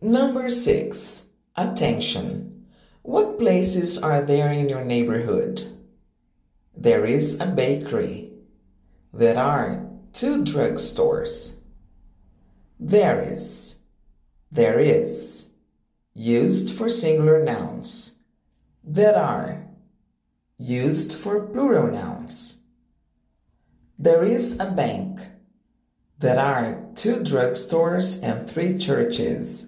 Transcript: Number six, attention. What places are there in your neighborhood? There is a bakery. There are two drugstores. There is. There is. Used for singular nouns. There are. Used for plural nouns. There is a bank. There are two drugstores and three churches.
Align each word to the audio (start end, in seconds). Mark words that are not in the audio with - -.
Number 0.00 0.48
six, 0.48 1.30
attention. 1.56 2.66
What 3.02 3.38
places 3.38 3.98
are 4.00 4.22
there 4.22 4.52
in 4.52 4.68
your 4.68 4.84
neighborhood? 4.84 5.64
There 6.76 7.04
is 7.04 7.40
a 7.40 7.46
bakery. 7.46 8.30
There 9.12 9.36
are 9.36 9.90
two 10.12 10.44
drugstores. 10.44 11.56
There 12.78 13.20
is. 13.20 13.80
There 14.52 14.78
is. 14.78 15.50
Used 16.14 16.76
for 16.76 16.88
singular 16.88 17.42
nouns. 17.42 18.14
There 18.84 19.16
are. 19.16 19.66
Used 20.58 21.12
for 21.12 21.40
plural 21.40 21.92
nouns. 21.92 22.60
There 23.98 24.22
is 24.22 24.60
a 24.60 24.70
bank. 24.70 25.22
There 26.20 26.38
are 26.38 26.84
two 26.94 27.16
drugstores 27.16 28.22
and 28.22 28.48
three 28.48 28.78
churches. 28.78 29.67